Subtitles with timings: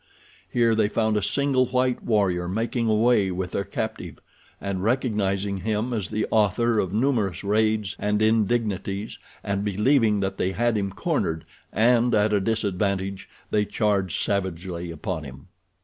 [0.49, 4.17] Here they found a single white warrior making away with their captive,
[4.59, 10.53] and recognizing him as the author of numerous raids and indignities and believing that they
[10.53, 15.49] had him cornered and at a disadvantage, they charged savagely upon him.